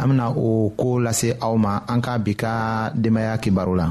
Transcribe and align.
an 0.00 0.06
bena 0.08 0.24
o 0.46 0.48
koo 0.78 0.96
lase 1.04 1.28
aw 1.44 1.54
ma 1.64 1.72
an 1.92 2.00
ka 2.04 2.12
bi 2.24 2.32
ka 2.42 2.52
denbaaya 3.02 3.34
kibaru 3.42 3.72
la 3.80 3.86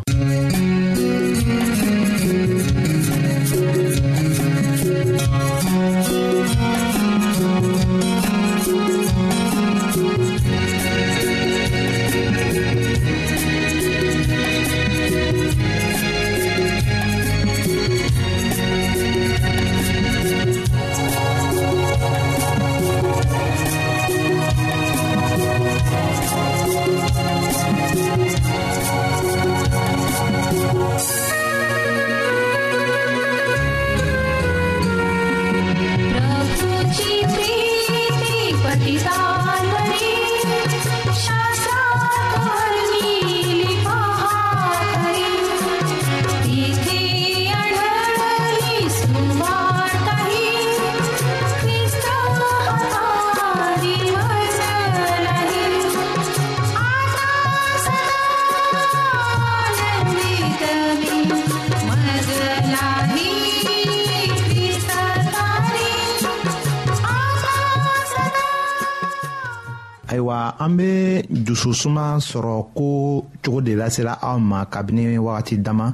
susuma 71.73 72.17
sɔrɔ 72.19 72.63
ko 72.77 73.25
cogo 73.43 73.61
de 73.61 73.73
lasela 73.75 74.19
aw 74.21 74.37
ma 74.39 74.65
kabini 74.65 75.17
wagati 75.17 75.57
dama 75.57 75.87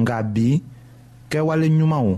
nka 0.00 0.16
bi 0.34 0.62
kɛwale 1.30 1.68
ɲumanw 1.68 2.12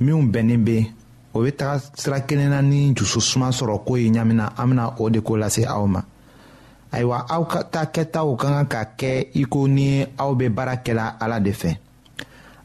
minw 0.00 0.22
bɛnnin 0.32 0.62
be 0.64 0.86
o 1.32 1.40
be 1.42 1.50
taga 1.56 1.80
sira 1.94 2.20
kelen 2.20 2.50
na 2.50 2.60
ni 2.60 2.92
jususuma 2.94 3.48
sɔrɔ 3.50 3.84
ko 3.86 3.96
ye 3.96 4.10
ɲamina 4.10 4.52
an 4.58 4.66
bena 4.68 4.94
o 5.00 5.08
de 5.08 5.20
ko 5.20 5.36
lase 5.38 5.64
aw 5.64 5.86
ma 5.86 6.02
ayiwa 6.92 7.24
aw 7.30 7.44
ka 7.46 7.62
ta 7.64 7.84
kɛtaw 7.86 8.36
ka 8.36 8.48
kan 8.48 8.66
ka 8.68 8.84
kɛ 8.98 9.28
i 9.32 9.44
ko 9.48 9.66
ni 9.66 10.04
aw 10.18 10.34
be 10.34 10.48
baara 10.50 10.76
kɛla 10.84 11.16
ala 11.18 11.40
de 11.40 11.52
fɛ 11.52 11.78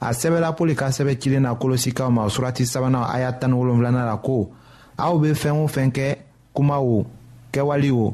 a 0.01 0.09
sɛbɛla 0.11 0.51
pɔli 0.57 0.75
ka 0.75 0.87
sɛbɛ 0.91 1.15
cilen 1.17 1.43
na 1.43 1.55
kolosikaw 1.55 2.11
ma 2.11 2.27
surati 2.27 2.65
sabanan 2.65 3.07
a 3.07 3.19
y'a 3.19 3.31
tani 3.31 3.53
wolonfilana 3.53 4.03
la 4.05 4.17
ko 4.17 4.51
aw 4.99 5.17
be 5.17 5.31
fɛɛn 5.33 5.63
o 5.63 5.67
fɛn 5.67 5.89
kɛ 5.91 6.17
kuma 6.53 6.81
o 6.81 7.05
kɛwali 7.53 7.91
o 7.95 8.13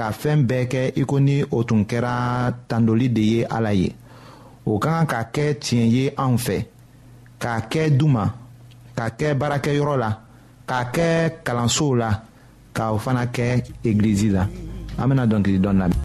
ka 0.00 0.06
fɛɛn 0.20 0.40
bɛɛ 0.48 0.64
kɛ 0.72 0.80
i 1.00 1.02
ko 1.10 1.16
ni 1.26 1.34
o 1.56 1.58
tun 1.68 1.82
kɛra 1.90 2.12
tandoli 2.68 3.06
de 3.16 3.22
ye 3.32 3.40
ala 3.56 3.70
ye 3.80 3.88
o 4.70 4.72
ka 4.82 4.88
kan 4.96 5.06
ka 5.12 5.20
kɛ 5.34 5.44
tiɲɛ 5.62 5.86
ye 5.96 6.04
anw 6.24 6.36
fɛ 6.46 6.56
k'a 7.42 7.58
kɛ 7.72 7.82
duma 7.98 8.24
k'a 8.96 9.06
kɛ 9.18 9.26
baarakɛyɔrɔ 9.40 9.94
la 10.02 10.10
k'a 10.68 10.80
kɛ 10.94 11.06
kalansow 11.44 11.92
la 12.02 12.10
k'o 12.76 12.96
fana 13.04 13.24
kɛ 13.34 13.44
egilizi 13.88 14.28
la 14.36 14.42
an 14.98 15.08
bena 15.08 15.26
dɔnkili 15.30 15.58
dɔn 15.64 15.76
lamɛn 15.80 15.98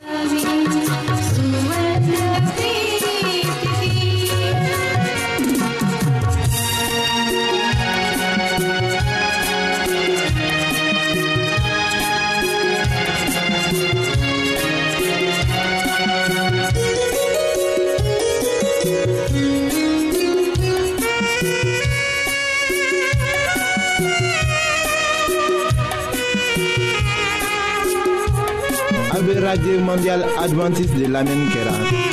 mondial 29.58 29.82
mondiale 29.86 30.26
adventiste 30.38 30.98
de 30.98 31.08
l'Amen 31.08 31.50
Kera. 31.52 32.05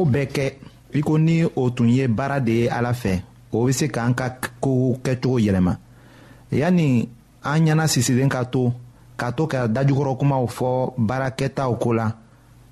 koo 0.00 0.12
bɛɛ 0.14 0.26
kɛ 0.36 0.44
i 0.98 1.00
ko 1.02 1.18
ni 1.18 1.44
o 1.44 1.62
tun 1.76 1.88
ye 1.96 2.06
baara 2.08 2.40
de 2.40 2.52
ye 2.60 2.68
ala 2.68 2.92
fɛ 2.92 3.12
o 3.52 3.58
bɛ 3.66 3.72
se 3.78 3.86
k'an 3.94 4.14
ka 4.18 4.26
kow 4.62 4.96
kɛcogo 5.04 5.36
yɛlɛma 5.46 5.72
yanni 6.60 7.06
an 7.44 7.58
ɲɛna 7.64 7.84
sisilen 7.92 8.28
ka 8.30 8.44
to 8.52 8.72
ka 9.20 9.30
to 9.36 9.44
ka 9.46 9.66
dajukɔrɔkumaw 9.74 10.44
fɔ 10.56 10.92
baarakɛtaw 11.08 11.72
ko 11.82 11.92
la 11.92 12.06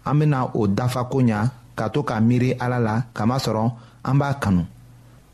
an 0.08 0.14
bɛna 0.18 0.38
o 0.56 0.66
dafa 0.68 1.04
ko 1.12 1.18
ɲa 1.20 1.38
ka 1.76 1.88
to 1.92 2.02
ka 2.02 2.14
miiri 2.20 2.54
ala 2.60 2.78
la 2.86 2.94
kamasɔrɔ 3.16 3.64
an 4.04 4.18
b'a 4.18 4.34
kanu 4.42 4.62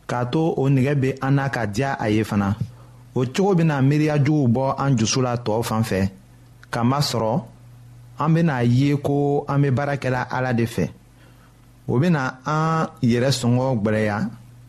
k'a 0.09 0.25
to 0.33 0.41
o 0.57 0.69
nɛgɛ 0.69 0.93
bɛ 1.03 1.09
an 1.23 1.33
na 1.37 1.49
ka 1.49 1.63
diya 1.75 1.91
a 2.05 2.07
ye 2.09 2.25
fana 2.25 2.57
o 3.15 3.23
cogo 3.35 3.55
bɛna 3.59 3.81
miiriya 3.89 4.19
juguw 4.25 4.49
bɔ 4.55 4.75
an 4.83 4.97
dusu 4.97 5.21
la 5.23 5.37
tɔw 5.37 5.63
fan 5.65 5.85
fɛ 5.91 6.01
kamasɔrɔ 6.73 7.43
an 8.19 8.31
bɛna 8.35 8.65
ye 8.67 8.97
ko 8.97 9.45
an 9.49 9.61
bɛ 9.63 9.69
baara 9.75 9.93
ala 10.37 10.53
de 10.53 10.65
fɛ. 10.67 10.87
o 11.89 11.95
bena 12.01 12.41
an 12.45 12.89
yɛrɛ 13.03 13.31
sɔngɔ 13.41 13.67
gwɛlɛya 13.83 14.17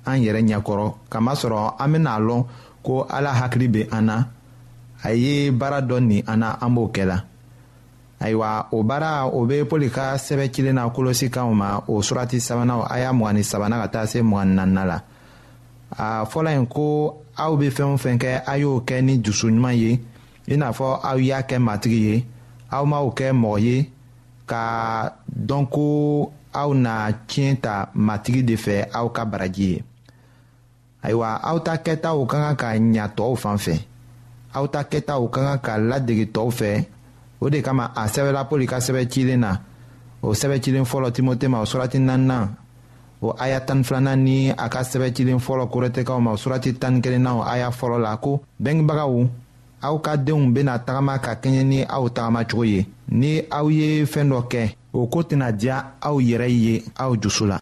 an 0.05 0.17
yɛrɛ 0.23 0.41
ɲɛkɔrɔ 0.47 0.87
kamasɔrɔ 1.11 1.75
an 1.79 1.91
bena 1.91 2.19
lɔn 2.19 2.45
ko 2.83 3.05
ala 3.09 3.31
hakili 3.33 3.67
be 3.71 3.83
an 3.91 4.05
na 4.05 4.23
a 5.03 5.13
ye 5.13 5.49
baara 5.51 5.81
dɔ 5.81 5.99
nin 6.01 6.23
an 6.27 6.37
na 6.39 6.57
an 6.61 6.73
b'o 6.75 6.91
kɛla 6.93 7.23
ayiwa 8.19 8.67
o 8.71 8.83
baara 8.83 9.27
o 9.31 9.45
be 9.45 9.63
pɔli 9.63 9.89
ka 9.91 10.15
sɛbɛ 10.17 10.51
cilen 10.51 10.75
na 10.75 10.89
kolosikanw 10.89 11.53
ma 11.55 11.77
o 11.87 12.01
surati 12.01 12.39
sabanaw 12.39 12.85
a 12.91 12.99
y'a 12.99 13.13
mgani 13.13 13.43
sabana 13.43 13.79
ka 13.81 13.87
taa 13.87 14.05
se 14.05 14.21
mgani 14.21 14.53
nanina 14.55 14.85
la 14.85 15.01
a 15.97 16.25
fɔla 16.25 16.51
yen 16.51 16.67
ko 16.67 17.21
aw 17.37 17.55
be 17.55 17.69
fɛɛn 17.69 17.93
o 17.93 17.97
fɛn 17.97 18.17
kɛ 18.19 18.43
a 18.45 18.57
y'o 18.59 18.81
kɛ 18.85 19.01
ni 19.03 19.17
jusuɲuman 19.23 19.73
ye 19.75 19.99
i 20.47 20.55
n'a 20.57 20.71
fɔ 20.73 20.99
aw 21.03 21.15
y'a 21.17 21.41
kɛ 21.43 21.59
matigi 21.59 21.99
ye 22.13 22.25
aw 22.71 22.83
m'aw 22.85 23.09
kɛ 23.15 23.31
mɔgɔ 23.31 23.59
ye 23.61 23.89
ka 24.47 25.13
dɔn 25.31 25.65
ko 25.71 26.31
aw 26.61 26.71
na 26.73 27.11
tiɲɛ 27.29 27.53
ta 27.65 27.73
matigi 28.05 28.41
de 28.49 28.55
fɛ 28.65 28.75
aw 28.97 29.07
ka 29.15 29.21
baraji 29.31 29.65
ye 29.73 29.77
ayiwa 31.05 31.29
aw 31.49 31.57
ta 31.65 31.73
kɛtaw 31.85 32.17
ka 32.31 32.37
kan 32.43 32.55
ka 32.61 32.67
ɲa 32.95 33.05
tɔw 33.17 33.31
fan 33.43 33.57
fɛ 33.65 33.73
aw 34.57 34.65
ta 34.73 34.81
kɛtaw 34.91 35.21
ka 35.33 35.39
kan 35.47 35.59
ka 35.65 35.73
ladege 35.89 36.25
tɔw 36.35 36.49
fɛ 36.59 36.69
o 37.43 37.49
de 37.51 37.59
kama 37.67 37.85
a 37.95 38.03
sɛbɛla 38.13 38.41
poli 38.49 38.65
ka 38.71 38.77
sɛbɛ 38.85 39.01
cilen 39.11 39.39
na 39.39 39.51
o 40.25 40.33
sɛbɛ 40.39 40.57
cilen 40.63 40.85
fɔlɔ 40.91 41.11
timote 41.15 41.47
ma 41.51 41.59
o 41.61 41.65
surati 41.69 41.99
naaninan 41.99 42.45
o 43.21 43.29
aya 43.43 43.59
tan 43.67 43.83
filanan 43.83 44.23
ni 44.23 44.49
a 44.49 44.69
ka 44.69 44.79
sɛbɛ 44.81 45.13
cilen 45.15 45.39
fɔlɔ 45.39 45.63
korɛtɛkaw 45.73 46.19
ma 46.21 46.31
o 46.31 46.35
surati 46.37 46.71
tan 46.79 47.01
kelenna 47.01 47.35
o 47.35 47.41
aya 47.41 47.69
fɔlɔ 47.69 47.97
la 47.99 48.17
ko 48.17 48.41
bɛngebagaw 48.61 49.27
aw 49.81 49.97
ka 50.01 50.15
denw 50.17 50.51
bena 50.53 50.79
tagama 50.79 51.19
ka 51.21 51.33
kɛɲɛ 51.41 51.63
ni 51.65 51.83
aw 51.83 52.07
tagamacogo 52.09 52.63
ye 52.67 52.87
ni 53.09 53.41
aw 53.51 53.67
ye 53.69 54.05
fɛɛn 54.05 54.29
dɔ 54.31 54.39
kɛ 54.51 54.61
o 54.95 55.07
ko 55.11 55.19
tɛna 55.27 55.51
diya 55.51 55.77
aw 56.01 56.15
yɛrɛ 56.23 56.47
ye 56.49 56.83
aw 56.97 57.11
dusu 57.19 57.45
la 57.45 57.59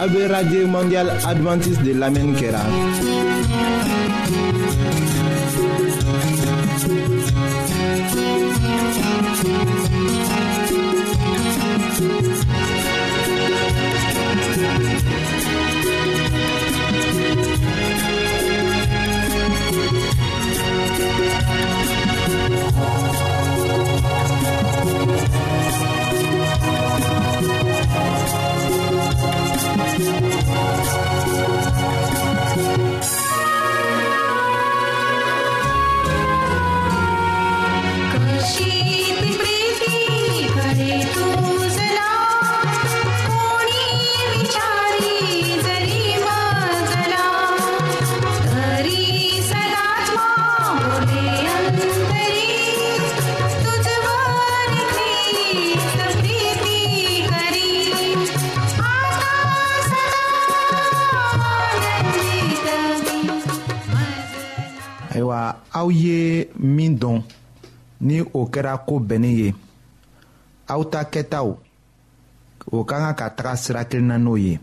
a 0.00 0.04
be 0.12 0.20
radio 0.28 0.66
mondial 0.68 1.08
advantiste 1.26 1.82
de 1.82 1.92
lamɛnni 1.94 2.34
kɛra 2.40 2.62
o 68.44 68.50
kɛra 68.54 68.72
ko 68.86 68.94
bɛnnin 69.08 69.36
ye 69.40 69.48
aw 70.72 70.82
ta 70.92 71.00
kɛtaw 71.12 71.48
o 72.76 72.84
ka 72.88 72.96
kan 73.02 73.14
ka 73.20 73.26
taga 73.36 73.52
sira 73.62 73.82
kelen 73.90 74.08
na 74.10 74.16
n'o 74.24 74.34
ye 74.46 74.54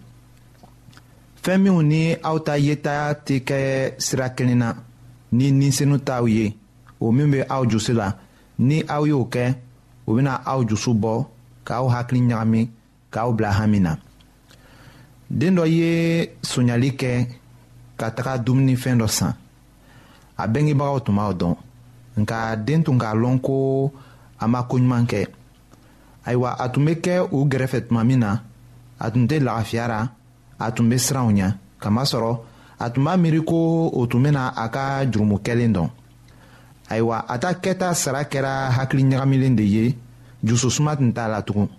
fɛn 1.44 1.57
minw 1.63 1.81
ni 1.92 2.01
aw 2.30 2.38
ta 2.45 2.54
yeta 2.66 2.94
tɛ 3.25 3.36
kɛ 3.48 3.57
sira 4.06 4.28
kelen 4.38 4.57
na 4.62 4.68
ni 5.38 5.45
ninsenu 5.60 5.98
t'aw 6.07 6.25
ye 6.36 6.45
o 7.04 7.12
min 7.16 7.30
bɛ 7.33 7.39
aw 7.56 7.63
jusi 7.72 7.94
la 8.01 8.07
ni 8.68 8.78
aw 8.95 9.04
y'o 9.12 9.19
kɛ 9.33 9.44
o 10.07 10.10
bɛna 10.16 10.34
aw 10.51 10.60
jusu 10.69 10.92
bɔ 11.04 11.13
k'aw 11.68 11.86
hakili 11.94 12.22
ɲagami 12.30 12.62
k'aw 13.13 13.30
bila 13.38 13.51
hami 13.60 13.80
na 13.86 13.92
den 15.39 15.54
dɔ 15.57 15.63
ye 15.77 15.89
sonyali 16.51 16.89
kɛ 17.01 17.12
ka 18.00 18.07
taga 18.16 18.34
dumunifɛn 18.45 18.98
dɔ 19.01 19.07
san 19.18 19.34
a 20.42 20.44
bɛngebagaw 20.54 21.00
tun 21.06 21.16
b'aw 21.19 21.34
dɔn 21.42 21.56
nka 22.18 22.56
den 22.56 22.84
tun 22.84 23.00
k'a 23.00 23.13
lɔn 23.22 23.40
ko 23.46 23.58
a 24.40 24.46
ma 24.52 24.60
koɲuman 24.69 25.04
kɛ 25.12 25.22
ayiwa 26.28 26.50
a 26.63 26.69
tun 26.74 26.86
be 26.86 26.94
kɛ 27.04 27.16
u 27.36 27.46
gɛrɛfɛ 27.52 27.80
tuma 27.88 28.02
min 28.08 28.19
na 28.24 28.31
a 29.04 29.12
tun 29.13 29.24
tɛ 29.30 29.38
lagafiya 29.46 29.86
ra 29.88 30.00
a 30.60 30.68
tun 30.75 30.90
be 30.90 30.98
siranw 31.06 31.30
ɲa 31.38 31.48
kamasɔrɔ 31.81 32.34
a 32.84 32.88
tun 32.90 33.04
b'a 33.06 33.13
miiri 33.22 33.40
ko 33.46 33.90
o 34.00 34.06
tun 34.08 34.24
bena 34.24 34.51
a 34.56 34.65
ka 34.70 34.84
jurumukɛlen 35.12 35.72
dɔn 35.75 35.89
ayiwa 36.89 37.18
a 37.27 37.39
ta 37.39 37.53
kɛta 37.53 37.94
sara 37.96 38.24
kɛra 38.25 38.70
hakili 38.72 39.03
ɲagamilen 39.03 39.56
de 39.56 39.63
ye 39.63 39.96
jususuma 40.44 40.96
tun 40.96 41.12
t'a 41.13 41.27
la 41.30 41.41
tugun 41.41 41.70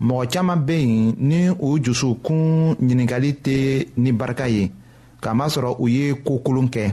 mɔgɔ 0.00 0.26
caaman 0.32 0.64
be 0.66 0.76
yen 0.78 1.14
ni 1.18 1.48
u 1.50 1.78
jusukun 1.82 2.74
ɲiningali 2.76 3.30
tɛ 3.42 3.88
ni 3.96 4.12
barika 4.12 4.46
ye 4.48 4.70
k'a 5.20 5.34
masɔrɔ 5.34 5.76
u 5.80 5.88
ye 5.88 6.12
kookolon 6.14 6.68
kɛ 6.70 6.92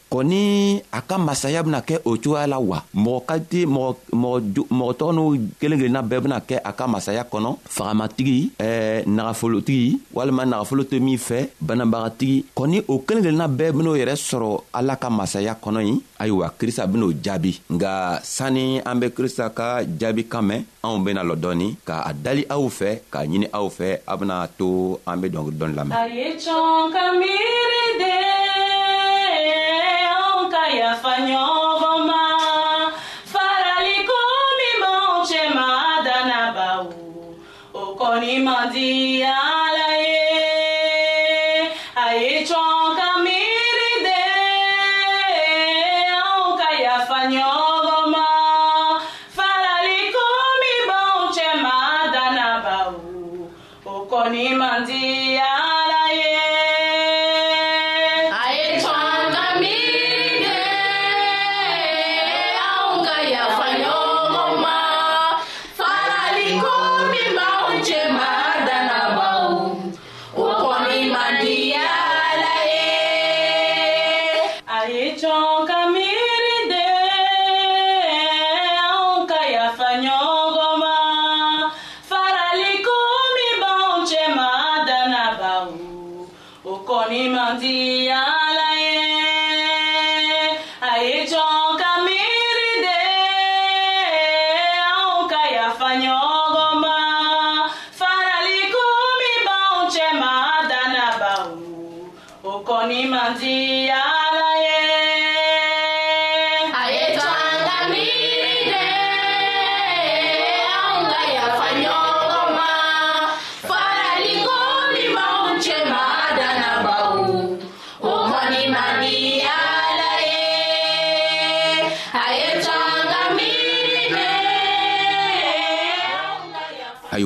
kɔni 0.11 0.81
a 0.91 0.99
ka 1.07 1.15
masaya 1.17 1.63
bena 1.63 1.79
kɛ 1.79 2.01
o 2.03 2.17
cogoya 2.19 2.43
la 2.47 2.59
wa 2.59 2.83
mɔgɔ 2.93 3.23
ka 3.27 3.35
di 3.49 3.61
mɔgɔ 3.65 4.87
tɔgɔ 4.99 5.13
n'u 5.15 5.25
kelen 5.59 5.79
kelenna 5.79 6.01
bɛɛ 6.03 6.19
bena 6.23 6.39
kɛ 6.47 6.59
a 6.63 6.71
ka 6.73 6.85
masaya 6.87 7.23
kɔnɔ 7.31 7.51
fagamatigi 7.75 8.39
eh, 8.59 9.07
nagafolotigi 9.07 10.01
walima 10.13 10.43
nagafolo 10.45 10.83
tɛ 10.83 10.99
min 10.99 11.17
fɛ 11.17 11.47
banabagatigi 11.63 12.43
kɔni 12.57 12.83
o 12.91 12.99
kelen 13.07 13.23
kelenna 13.23 13.47
bɛɛ 13.47 13.71
ben'o 13.77 13.95
yɛrɛ 13.95 14.15
sɔrɔ 14.19 14.59
ala 14.73 14.95
ka 14.97 15.09
masaya 15.09 15.55
kɔnɔ 15.63 15.79
ye 15.87 15.95
ayiwa 16.19 16.49
krista 16.59 16.83
ben'o 16.91 17.09
jaabi 17.23 17.53
nga 17.71 18.19
sanni 18.23 18.81
an 18.85 18.99
be 18.99 19.07
krista 19.11 19.47
ka 19.55 19.79
jaabi 19.85 20.27
kan 20.29 20.41
mɛn 20.43 20.63
anw 20.83 20.99
bena 21.05 21.23
lɔ 21.23 21.39
dɔɔni 21.39 21.75
ka 21.85 22.03
a 22.03 22.11
dali 22.13 22.43
aw 22.49 22.67
fɛ 22.67 22.91
k'a 23.11 23.23
ɲini 23.31 23.47
aw 23.53 23.67
fɛ 23.69 23.97
a 24.07 24.17
bena 24.17 24.45
to 24.57 24.99
an 25.07 25.21
be 25.21 25.29
dɔngili 25.29 25.55
dɔɔni 25.55 25.75
lamɛn 25.75 25.95
¡Ay, 30.71 30.79
español! 30.79 31.90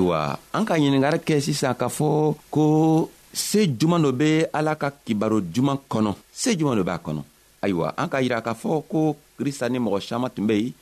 don 0.05 0.11
wa 0.11 0.39
an 0.53 0.65
ka 0.65 0.75
ɲiningari 0.77 1.19
kɛ 1.27 1.35
sisan 1.41 1.73
k'a 1.73 1.87
fɔ 1.89 2.35
ko 2.49 3.09
se 3.33 3.65
juman 3.79 4.01
dɔ 4.03 4.11
be 4.11 4.45
ala 4.53 4.75
ka 4.75 4.89
kibaro 5.05 5.41
juman 5.41 5.77
kɔnɔ 5.89 6.15
se 6.33 6.51
juman 6.57 6.77
dɔ 6.77 6.83
b'a 6.83 6.97
kɔnɔ 6.97 7.21
ayiwa 7.61 7.93
an 7.97 8.07
ka 8.09 8.17
yira 8.21 8.41
k'a 8.41 8.53
fɔ 8.53 8.83
ko 8.89 9.15
krista 9.39 9.69
ni 9.69 9.79
mɔgɔ 9.79 9.99
saman 10.07 10.29
tun 10.29 10.45
be 10.47 10.53
yen 10.55 10.73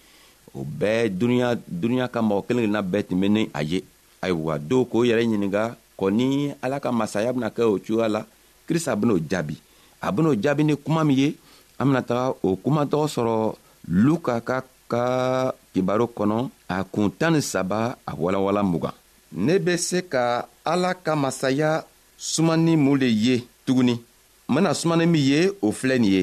o 0.54 0.64
bɛɛ 0.64 1.10
duniɲa 1.10 1.56
duniɲa 1.68 2.08
ka 2.10 2.22
mɔgɔ 2.22 2.48
kelen 2.48 2.64
kelenna 2.68 2.82
bɛɛ 2.84 3.08
tun 3.08 3.20
be 3.22 3.30
ni 3.30 3.50
a 3.54 3.64
ye 3.64 3.84
ayiwa 4.22 4.60
dɔw 4.60 4.84
k'o 4.92 5.06
yɛrɛ 5.08 5.24
ɲininga 5.24 5.76
kɔni 6.00 6.56
ala 6.62 6.80
ka 6.80 6.92
masaya 6.92 7.32
bena 7.34 7.50
kɛ 7.50 7.64
o 7.64 7.80
cogoya 7.80 8.10
la 8.10 8.22
krista 8.68 8.96
ben'o 8.96 9.18
jaabi 9.20 9.56
a 10.02 10.12
ben'o 10.12 10.34
jaabi 10.36 10.64
ni 10.66 10.76
kuma 10.76 11.04
min 11.06 11.18
ye 11.18 11.36
an 11.80 11.86
bena 11.88 12.02
taga 12.04 12.34
o 12.44 12.56
kumatɔgɔ 12.58 13.08
sɔrɔ 13.16 13.56
luka 13.88 14.42
ka 14.42 14.64
ka 14.90 15.54
kibaro 15.74 16.08
kɔnɔ 16.12 16.50
a 16.70 16.84
kun 16.84 17.10
tan 17.12 17.32
ni 17.34 17.42
saba 17.42 17.96
a 18.08 18.12
walawala 18.16 18.64
mugan 18.64 18.92
ne 19.34 19.58
be 19.60 19.76
se 19.78 20.02
ka 20.06 20.46
ala 20.66 20.94
ka 20.94 21.16
masaya 21.16 21.84
sumani 22.18 22.78
mun 22.78 23.00
le 23.02 23.08
ye 23.10 23.44
tuguni 23.66 23.94
n 23.94 24.54
bena 24.54 24.74
sumani 24.74 25.06
min 25.08 25.22
ye 25.22 25.42
o 25.62 25.72
filɛ 25.72 25.96
nin 26.00 26.12
ye 26.14 26.22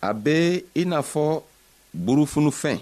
a 0.00 0.10
be 0.22 0.62
i 0.74 0.82
n'a 0.86 0.98
fɔ 1.02 1.42
burufunufɛn 1.94 2.78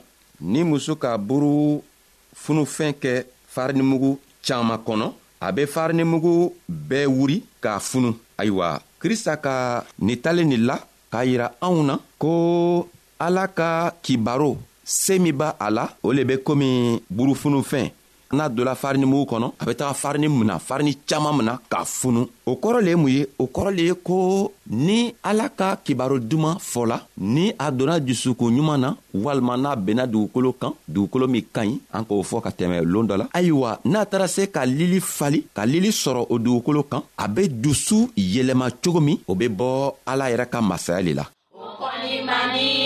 ni 0.52 0.60
muso 0.68 0.94
ka 1.02 1.10
burufunufɛn 1.28 2.92
kɛ 3.02 3.24
farinimugu 3.52 4.18
caaman 4.46 4.80
kɔnɔ 4.86 5.08
a 5.40 5.48
be 5.52 5.64
farinimugu 5.66 6.52
bɛɛ 6.88 7.06
wuri 7.16 7.42
k'a 7.62 7.80
funu 7.80 8.10
ayiwa 8.38 8.82
krista 9.00 9.36
ka 9.36 9.84
nin 9.98 10.16
talen 10.22 10.48
nin 10.48 10.66
la 10.66 10.76
k'a 11.10 11.24
yira 11.24 11.48
anw 11.60 11.82
na 11.84 11.96
ko 12.18 12.86
ala 13.18 13.48
ka 13.48 13.90
kibaro 14.02 14.58
see 14.84 15.18
min 15.18 15.32
b'a 15.36 15.56
a 15.58 15.70
la 15.70 15.88
o 16.02 16.12
le 16.12 16.24
be 16.24 16.36
komi 16.36 17.00
burufunufɛn 17.08 17.90
n'a 18.34 18.48
donna 18.48 18.74
farini 18.74 19.06
mugu 19.06 19.26
kɔnɔ 19.32 19.46
a 19.60 19.64
bɛ 19.64 19.74
taga 19.74 19.94
farini 19.94 20.28
mina 20.28 20.58
farini 20.58 20.94
caaman 21.08 21.36
mina 21.38 21.58
k'a 21.70 21.84
funu 21.84 22.26
o 22.46 22.52
kɔrɔ 22.56 22.80
le 22.84 22.90
ye 22.90 22.96
mun 22.96 23.08
ye 23.08 23.26
o 23.38 23.46
kɔrɔ 23.46 23.70
le 23.76 23.82
ye 23.82 23.94
ko 23.94 24.52
ni 24.70 25.14
ala 25.24 25.48
ka 25.48 25.76
kibaro 25.84 26.18
duman 26.18 26.56
fɔla 26.58 27.00
ni 27.18 27.52
a 27.58 27.70
donna 27.72 27.98
jusukun 28.04 28.50
ɲuman 28.52 28.78
na 28.80 28.94
walima 29.14 29.56
n'a 29.56 29.76
benna 29.76 30.06
dugukolo 30.06 30.52
kan 30.60 30.72
dugukolo 30.90 31.26
min 31.28 31.42
ka 31.52 31.62
ɲi 31.64 31.78
an 31.92 32.04
k'o 32.04 32.22
fɔ 32.22 32.40
ka 32.42 32.50
tɛmɛ 32.50 32.82
loon 32.84 33.06
dɔ 33.06 33.16
la 33.18 33.26
ayiwa 33.32 33.78
n'a 33.84 34.04
taara 34.06 34.26
se 34.28 34.42
ka 34.52 34.64
lili 34.66 35.00
fali 35.00 35.46
ka 35.54 35.64
lili 35.64 35.88
sɔrɔ 35.90 36.26
o 36.30 36.38
dugukolo 36.38 36.82
kan 36.88 37.02
a 37.18 37.28
be 37.28 37.48
dusu 37.48 38.08
yɛlɛma 38.16 38.70
cogo 38.82 39.00
min 39.00 39.18
o 39.28 39.34
be 39.34 39.48
bɔ 39.48 39.94
ala 40.06 40.24
yɛrɛ 40.30 40.46
ka 40.50 40.60
masaya 40.60 41.02
le 41.02 41.12
la 41.14 41.26
o 41.52 41.64
kɔni 41.78 42.24
man 42.24 42.52
di 42.56 42.83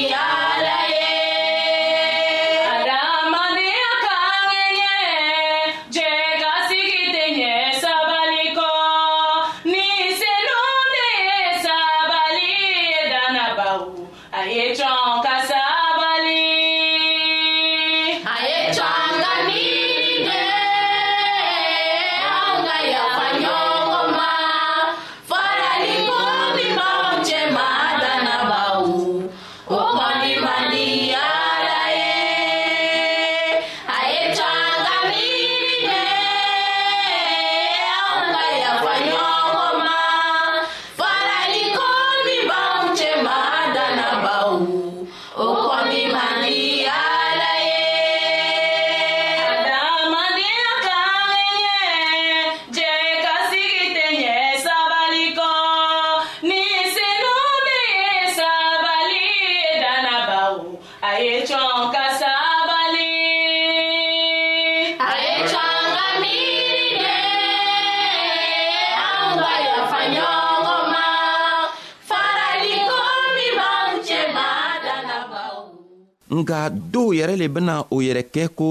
nga 76.36 76.68
dɔw 76.92 77.08
yɛrɛ 77.18 77.34
le 77.36 77.48
bena 77.48 77.80
o 77.90 78.00
yɛrɛ 78.06 78.22
kɛ 78.34 78.42
ko 78.58 78.66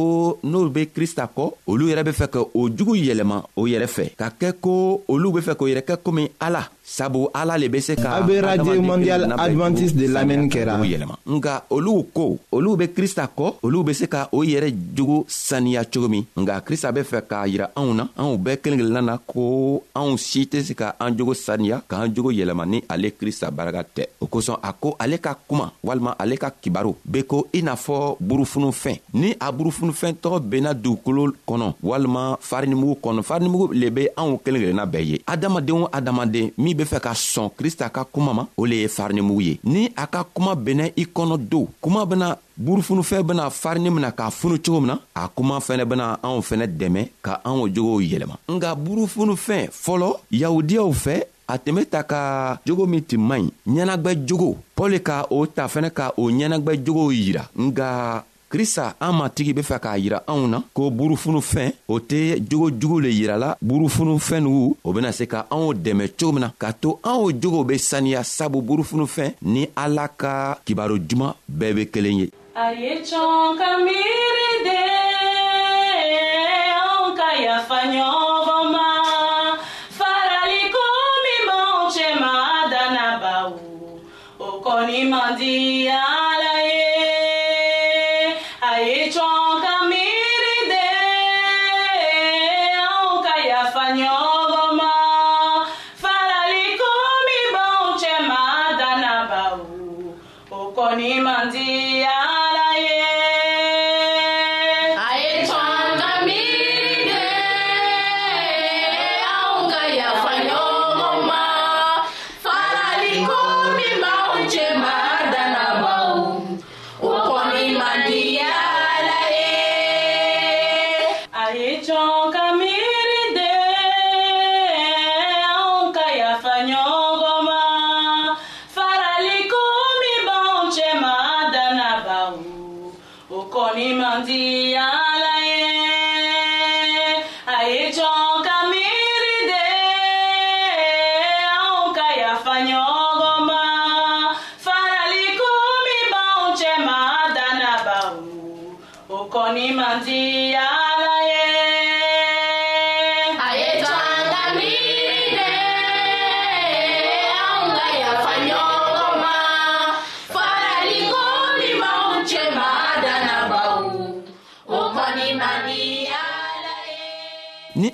n'olu 0.45 0.69
be 0.73 0.81
krista 0.95 1.23
kɔ 1.35 1.43
olu 1.67 1.89
yɛrɛ 1.89 2.03
be 2.05 2.11
fɛ 2.13 2.27
ka 2.33 2.39
o 2.53 2.69
jugu 2.69 2.93
yɛlɛma 2.95 3.37
o 3.57 3.65
yɛrɛ 3.67 3.87
fɛ 3.95 4.05
ka 4.19 4.29
kɛ 4.39 4.49
ko 4.63 5.01
olu 5.09 5.31
be 5.33 5.41
fɛ 5.41 5.53
k'o 5.57 5.65
yɛrɛ 5.67 5.83
kɛ 5.87 5.95
komi 6.05 6.23
ala 6.39 6.61
sabu 6.87 7.27
ala 7.33 7.57
le 7.59 7.67
be 7.67 7.81
se 7.83 7.95
ka 7.99 8.13
a 8.15 8.21
be 8.23 8.37
radio 8.39 8.75
mondial 8.81 9.23
adventiste 9.37 9.97
de 9.99 10.05
lamɛnni 10.07 10.47
kɛra 10.47 10.77
nka 11.25 11.61
olu 11.69 11.95
ko 12.15 12.23
olu 12.51 12.77
be 12.79 12.85
krista 12.95 13.27
kɔ 13.37 13.55
olu 13.63 13.83
be 13.83 13.91
se 13.93 14.07
ka 14.07 14.29
o 14.31 14.41
yɛrɛ 14.41 14.71
jogo 14.95 15.25
saniya 15.27 15.83
cogo 15.83 16.07
min 16.07 16.23
nka 16.37 16.61
krista 16.63 16.93
be 16.93 17.01
fɛ 17.01 17.21
k'a 17.27 17.45
yira 17.47 17.67
anw 17.75 17.93
na 17.93 18.07
anw 18.17 18.37
bɛɛ 18.39 18.61
kelen 18.63 18.79
kelenna 18.79 19.01
na 19.01 19.17
ko 19.19 19.83
anw 19.95 20.15
si 20.17 20.45
tɛ 20.51 20.63
se 20.63 20.73
ka 20.73 20.93
an 20.99 21.11
jogo 21.17 21.33
saniya 21.33 21.81
k'an 21.89 22.07
jogo 22.15 22.29
yɛlɛma 22.31 22.65
ni 22.65 22.81
ale 22.89 23.11
krista 23.19 23.51
baraka 23.51 23.83
tɛ 23.83 24.07
o 24.21 24.25
kosɔn 24.27 24.55
a 24.63 24.71
ko 24.71 24.95
ale 24.97 25.19
ka 25.19 25.33
kuma 25.45 25.73
walima 25.83 26.15
ale 26.17 26.37
ka 26.37 26.51
kibaru 26.61 26.95
be 27.03 27.23
ko 27.27 27.47
i 27.53 27.61
n'a 27.61 27.75
fɔ 27.75 28.15
burufunufɛn 28.21 28.97
ni 29.13 29.35
a 29.41 29.51
burufunufɛn 29.51 30.15
tɔgɔ 30.23 30.39
benna 30.39 30.73
dugukolo 30.73 31.33
kɔnɔ 31.45 31.73
walima 31.83 32.37
farinimugu 32.39 32.95
kɔnɔ 33.03 33.23
farinimugu 33.27 33.73
le 33.73 33.89
be 33.91 34.07
anw 34.17 34.39
kelen 34.39 34.61
kelenna 34.61 34.85
bɛɛ 34.87 35.03
ye 35.05 35.19
adamaden 35.27 35.83
o 35.83 35.87
adamaden 35.91 36.51
min 36.57 36.76
be 36.77 36.83
fɛ 36.85 36.99
ka 37.01 37.11
sɔn 37.13 37.49
krista 37.57 37.89
ka 37.89 38.03
kuma 38.03 38.33
ma 38.37 38.43
o 38.57 38.65
le 38.69 38.75
ye 38.83 38.87
farinimugu 38.87 39.41
ye 39.41 39.53
ni 39.63 39.89
a 39.97 40.05
ka 40.07 40.21
kuma 40.33 40.53
bɛnna 40.53 40.85
i 40.95 41.03
kɔnɔ 41.09 41.37
do 41.49 41.65
kuma 41.81 42.05
bena 42.05 42.37
burufunufɛn 42.57 43.23
bena 43.23 43.49
farini 43.49 43.89
mina 43.89 44.11
k'a 44.11 44.29
funu 44.31 44.57
cogo 44.63 44.79
min 44.79 44.87
na 44.93 44.97
a 45.15 45.27
kuma 45.35 45.57
fɛnɛ 45.59 45.85
bena 45.89 46.19
anw 46.23 46.39
fɛnɛ 46.49 46.67
dɛmɛ 46.77 47.03
ka 47.25 47.41
anw 47.43 47.65
jogow 47.75 47.97
yɛlɛma 48.01 48.35
nga 48.55 48.69
burufunufɛn 48.77 49.67
fɔlɔ 49.83 50.09
yahudiyaw 50.31 50.91
fɛ 50.93 51.13
a 51.47 51.57
tun 51.57 51.75
be 51.75 51.85
ta 51.85 52.03
ka 52.03 52.59
jogo 52.65 52.85
min 52.85 53.01
tun 53.03 53.17
man 53.27 53.49
ɲi 53.67 53.75
ɲɛnagwɛ 53.75 54.27
jogo 54.27 54.53
pɔli 54.77 55.01
ka 55.01 55.25
o 55.31 55.45
ta 55.47 55.65
fɛnɛ 55.67 55.89
ka 55.93 56.13
o 56.17 56.29
ɲɛnagwɛ 56.31 56.83
jogow 56.85 57.09
yira 57.11 57.49
nga 57.57 58.23
krista 58.49 58.95
an 58.99 59.13
matigi 59.19 59.53
be 59.53 59.61
fɛ 59.61 59.79
k'a 59.83 59.97
yira 59.97 60.19
anw 60.31 60.47
na 60.47 60.59
ko 60.73 60.89
burufunufɛn 60.89 61.71
o 61.87 61.99
tɛ 61.99 62.39
jogojugu 62.49 62.99
le 63.01 63.09
yirala 63.09 63.57
burufunufɛn 63.61 64.43
nugu 64.43 64.75
o 64.83 64.93
bena 64.93 65.11
se 65.11 65.27
ka 65.27 65.45
anw 65.51 65.73
dɛmɛ 65.73 66.15
cogo 66.19 66.31
min 66.31 66.41
na 66.41 66.51
k'a 66.61 66.73
to 66.81 66.99
anw 67.03 67.31
jogow 67.41 67.63
be 67.67 67.75
saniya 67.77 68.23
sabu 68.23 68.61
burufunufɛn 68.61 69.33
ni 69.41 69.67
ala 69.75 70.07
ka 70.07 70.57
kibaro 70.65 70.97
juman 70.97 71.33
bɛɛ 71.51 71.75
be 71.75 71.83
kelen 71.91 72.19
ye 72.19 72.31
a 72.55 72.73
ye 72.73 73.01
cɔn 73.09 73.57
ka 73.59 73.69
miiri 73.85 74.49
de 74.67 74.79
anw 76.85 77.15
ka 77.17 77.29
yafa 77.43 77.77
ɲɔgɔn 77.91 78.36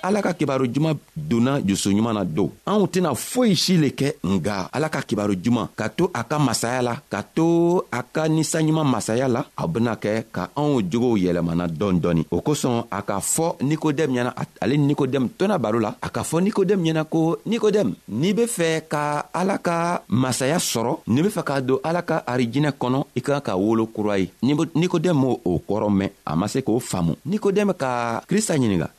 ala 0.04 0.20
ka 0.20 0.36
kibaru 0.36 0.68
juman 0.68 1.00
donna 1.16 1.63
jusuɲuman 1.63 2.12
na 2.12 2.24
don 2.28 2.52
anw 2.68 2.84
tɛna 2.92 3.16
foyi 3.16 3.56
si 3.56 3.80
le 3.80 3.89
kɛ 3.96 4.12
nga 4.28 4.68
ala 4.76 4.89
ka 4.92 5.00
kibaru 5.08 5.34
juman 5.39 5.68
ka 5.80 5.88
to 5.88 6.12
a 6.13 6.24
ka 6.28 6.36
masaya 6.38 6.82
la 6.84 6.94
ka 7.08 7.24
to 7.24 7.80
a 7.88 8.04
ka 8.04 8.28
ninsanɲuman 8.28 8.84
masaya 8.84 9.32
la 9.32 9.48
a 9.56 9.63
bena 9.68 9.96
kɛ 9.96 10.26
ka 10.32 10.50
anw 10.60 10.84
jogow 10.92 11.16
yɛlɛmana 11.16 11.72
dɔɔni 11.72 12.00
dɔɔni 12.04 12.24
o 12.36 12.42
kosɔn 12.44 12.84
a 12.92 13.00
k'a 13.02 13.22
fɔ 13.22 13.56
nikodɛmu 13.63 14.13
ɲɛna 14.20 14.32
ale 14.60 14.74
ni 14.78 14.86
nikodɛmu 14.94 15.28
tɔna 15.39 15.58
baro 15.58 15.80
la 15.80 15.96
a 16.04 16.10
k'a 16.10 16.22
fɔ 16.24 16.44
nikodɛmu 16.44 16.84
ɲɛna 16.84 17.04
ko 17.10 17.38
nikodɛmu 17.46 17.96
n'i 18.12 18.34
be 18.34 18.44
fɛ 18.44 18.82
ka 18.92 19.32
ala 19.34 19.58
ka 19.58 20.02
masaya 20.10 20.60
sɔrɔ 20.60 21.00
n'i 21.08 21.22
be 21.24 21.30
fɛ 21.32 21.44
ka 21.44 21.60
don 21.62 21.80
ala 21.82 22.02
ka 22.04 22.24
arijinɛ 22.28 22.76
kɔnɔ 22.76 23.00
i 23.16 23.22
ka 23.24 23.39
kan 23.39 23.42
ka 23.42 23.54
wolo 23.56 23.88
kura 23.88 24.18
ye 24.20 24.28
nikodɛmu 24.44 25.12
m'o 25.16 25.39
o 25.46 25.62
kɔrɔ 25.63 25.88
mɛn 25.88 26.10
a 26.28 26.36
ma 26.36 26.48
se 26.48 26.60
k'o 26.60 26.76
faamu 26.84 27.16
nikodɛmu 27.26 27.72
ka 27.78 28.20
krista 28.28 28.58
ɲininga 28.60 28.89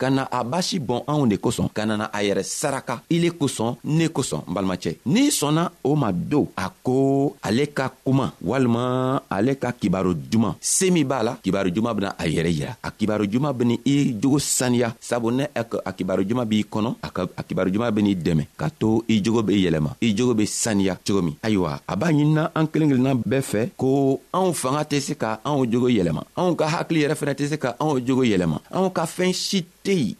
ka 0.00 0.08
na 0.16 0.24
a 0.38 0.40
basi 0.52 0.80
bɔn 0.88 1.04
anw 1.12 1.26
de 1.30 1.36
kosɔn 1.44 1.68
ka 1.76 1.84
nana 1.84 2.06
a 2.16 2.18
yɛrɛ 2.26 2.42
saraka 2.42 2.94
i 3.14 3.18
le 3.22 3.28
kosɔn 3.40 3.76
ne 3.84 4.06
kosɔn 4.16 4.40
n 4.48 4.52
balimacɛ 4.54 4.92
n'i 5.12 5.24
sɔnna 5.38 5.64
o 5.84 5.92
ma 5.94 6.08
do 6.12 6.48
a 6.56 6.66
ko 6.82 7.36
ale 7.42 7.64
ka 7.76 7.92
kuma 8.04 8.32
walima 8.40 9.20
ale 9.36 9.52
ka 9.62 9.72
kibaro 9.80 10.14
juman 10.30 10.54
see 10.60 10.90
min 10.90 11.04
b'a 11.04 11.22
la 11.22 11.32
kibaro 11.44 11.68
juman 11.74 11.92
bena 11.94 12.14
a 12.18 12.24
yɛrɛ 12.26 12.50
yira 12.58 12.74
a 12.82 12.90
kibaro 12.90 13.24
juman 13.30 13.52
beni 13.52 13.74
i 13.84 14.14
jogo 14.22 14.38
saniya 14.38 14.94
sabu 15.00 15.30
ne 15.30 15.44
a 15.54 15.92
kibaro 15.92 16.22
juman 16.26 16.46
b'i 16.46 16.64
kɔnɔ 16.72 16.90
a 17.38 17.42
kibaro 17.42 17.68
juman 17.70 17.92
ben'i 17.92 18.14
dɛmɛ 18.16 18.44
ka 18.56 18.70
to 18.78 19.04
i 19.08 19.20
jogo 19.22 19.42
be 19.42 19.52
yɛlɛma 19.62 19.92
i 20.00 20.14
jogo 20.16 20.32
be 20.34 20.46
saniya 20.46 20.96
cogo 21.06 21.20
min 21.22 21.34
ayiwa 21.42 21.80
a 21.86 21.96
b'a 21.96 22.08
ɲinina 22.10 22.50
an 22.54 22.66
kelen 22.68 22.88
kelenna 22.88 23.14
bɛɛ 23.22 23.40
fɛ 23.52 23.68
ko 23.76 24.18
anw 24.32 24.52
fanga 24.54 24.82
tɛ 24.84 24.98
se 25.00 25.14
ka 25.14 25.40
anw 25.44 25.66
jogo 25.70 25.88
yɛlɛma 25.90 26.24
anw 26.36 26.54
ka 26.56 26.66
hakili 26.68 27.02
yɛrɛ 27.04 27.14
fɛnɛ 27.20 27.34
tɛ 27.36 27.44
se 27.52 27.56
ka 27.58 27.76
anw 27.80 28.00
jogo 28.06 28.24
yɛlɛma 28.24 28.58
anw 28.72 28.88
ka 28.94 29.04
fɛɛn 29.04 29.34
si 29.34 29.66
deep 29.82 30.19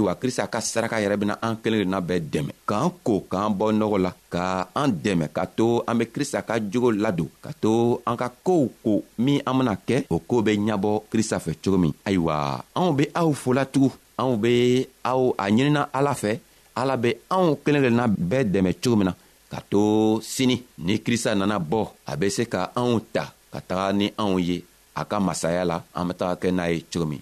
wa 0.01 0.13
krista 0.17 0.49
ka 0.49 0.57
saraka 0.61 0.97
yɛrɛ 0.99 1.15
bena 1.21 1.35
an 1.45 1.55
kelen 1.61 1.89
na 1.93 2.01
bɛɛ 2.01 2.19
dɛmɛ 2.33 2.51
k'an 2.65 2.89
ko 3.05 3.21
k'an 3.29 3.53
bɔ 3.53 3.65
nɔgɔ 3.77 3.97
la 4.01 4.11
ka 4.33 4.45
an 4.73 4.89
dɛmɛ 4.97 5.25
ka 5.29 5.45
to 5.45 5.83
an 5.87 5.97
be 6.01 6.05
krista 6.09 6.41
ka 6.41 6.57
jogo 6.59 6.89
ladon 6.91 7.29
ka 7.41 7.51
to 7.61 8.01
an 8.09 8.17
ka 8.17 8.27
koow 8.43 8.65
ko 8.83 9.03
min 9.21 9.41
an 9.45 9.53
bena 9.61 9.75
kɛ 9.77 10.05
o 10.09 10.19
koo 10.19 10.41
be 10.41 10.57
ɲabɔ 10.57 10.91
krista 11.11 11.37
fɛ 11.37 11.51
cogo 11.63 11.77
min 11.77 11.93
ayiwa 12.05 12.65
anw 12.75 12.95
be 12.97 13.03
aw 13.13 13.29
folatugun 13.33 13.93
anw 14.17 14.35
be 14.41 14.85
aw 15.05 15.33
a 15.37 15.45
ɲinina 15.49 15.89
ala 15.93 16.13
fɛ 16.17 16.39
ala 16.75 16.97
be 16.97 17.13
anw 17.29 17.61
kelen 17.63 17.81
kelenna 17.85 18.05
bɛɛ 18.09 18.43
dɛmɛ 18.53 18.71
cogo 18.81 18.95
min 18.97 19.07
na 19.09 19.13
ka 19.51 19.59
to 19.69 20.19
sini 20.23 20.57
ni 20.79 20.97
krista 21.05 21.35
nana 21.37 21.59
bɔ 21.59 21.87
a 22.07 22.17
be 22.17 22.29
se 22.29 22.45
ka 22.45 22.71
anw 22.75 22.99
ta 23.13 23.31
ka 23.53 23.59
taga 23.61 23.93
ni 23.95 24.07
anw 24.17 24.39
ye 24.41 24.63
a 24.95 25.05
ka 25.05 25.19
masaya 25.19 25.63
la 25.65 25.77
an 25.95 26.07
be 26.07 26.13
taga 26.13 26.35
kɛ 26.41 26.49
n'a 26.51 26.71
ye 26.73 26.81
cogo 26.91 27.05
min 27.07 27.21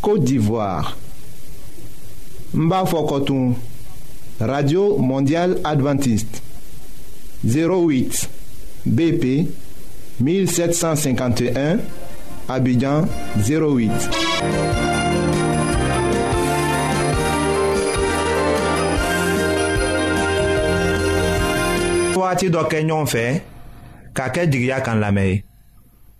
Côte 0.00 0.24
d'Ivoire. 0.24 0.96
Mbafokotoum. 2.54 3.54
Radio 4.40 4.96
Mondiale 4.98 5.56
Adventiste. 5.64 6.40
08 7.44 8.28
BP 8.86 9.48
1751 10.20 11.78
Abidjan 12.48 13.04
08. 13.42 13.90
wagati 22.18 22.50
dɔ 22.50 22.62
kɛ 22.70 22.78
ɲɔgɔn 22.82 23.06
fɛ 23.12 23.22
ka 24.14 24.28
kɛ 24.34 24.42
jigiya 24.50 24.82
kan 24.84 24.98
lamɛn 25.00 25.28
ye 25.32 25.42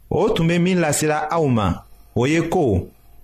o 0.08 0.28
tun 0.30 0.46
bɛ 0.48 0.56
min 0.62 0.78
lasera 0.80 1.26
aw 1.30 1.44
ma 1.50 1.82
o 2.16 2.24
ye 2.26 2.40
ko 2.48 2.88